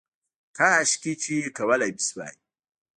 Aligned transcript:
کاشکې 0.57 1.13
چې 1.21 1.35
کولی 1.57 1.91
مې 1.95 2.03
شوای 2.07 2.35